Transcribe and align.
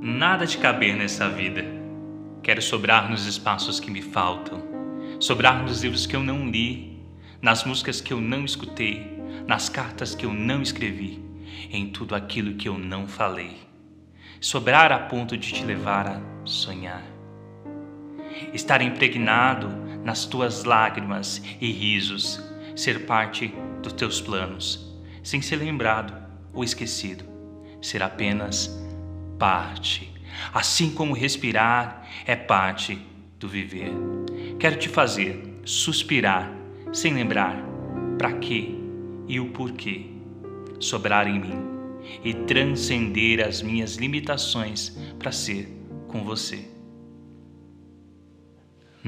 Nada 0.00 0.46
de 0.46 0.58
caber 0.58 0.94
nessa 0.94 1.28
vida. 1.28 1.64
Quero 2.40 2.62
sobrar 2.62 3.10
nos 3.10 3.26
espaços 3.26 3.80
que 3.80 3.90
me 3.90 4.00
faltam, 4.00 4.62
sobrar 5.18 5.60
nos 5.60 5.82
livros 5.82 6.06
que 6.06 6.14
eu 6.14 6.22
não 6.22 6.48
li, 6.48 7.02
nas 7.42 7.64
músicas 7.64 8.00
que 8.00 8.12
eu 8.12 8.20
não 8.20 8.44
escutei, 8.44 9.18
nas 9.44 9.68
cartas 9.68 10.14
que 10.14 10.24
eu 10.24 10.32
não 10.32 10.62
escrevi, 10.62 11.20
em 11.68 11.90
tudo 11.90 12.14
aquilo 12.14 12.54
que 12.54 12.68
eu 12.68 12.78
não 12.78 13.08
falei. 13.08 13.56
Sobrar 14.40 14.92
a 14.92 15.00
ponto 15.00 15.36
de 15.36 15.52
te 15.52 15.64
levar 15.64 16.06
a 16.06 16.22
sonhar. 16.44 17.02
Estar 18.54 18.80
impregnado 18.80 19.68
nas 20.04 20.24
tuas 20.24 20.62
lágrimas 20.62 21.42
e 21.60 21.72
risos, 21.72 22.40
ser 22.76 23.04
parte 23.04 23.52
dos 23.82 23.94
teus 23.94 24.20
planos, 24.20 24.96
sem 25.24 25.42
ser 25.42 25.56
lembrado 25.56 26.14
ou 26.52 26.62
esquecido, 26.62 27.24
ser 27.82 28.00
apenas 28.00 28.86
parte. 29.38 30.10
Assim 30.52 30.90
como 30.90 31.14
respirar 31.14 32.06
é 32.26 32.36
parte 32.36 32.98
do 33.38 33.48
viver. 33.48 33.92
Quero 34.58 34.76
te 34.76 34.88
fazer 34.88 35.60
suspirar 35.64 36.50
sem 36.92 37.14
lembrar 37.14 37.56
para 38.18 38.32
quê 38.34 38.74
e 39.28 39.38
o 39.38 39.50
porquê 39.50 40.06
sobrar 40.80 41.28
em 41.28 41.40
mim 41.40 41.60
e 42.24 42.32
transcender 42.32 43.46
as 43.46 43.60
minhas 43.60 43.96
limitações 43.96 44.96
para 45.18 45.32
ser 45.32 45.68
com 46.08 46.24
você. 46.24 46.77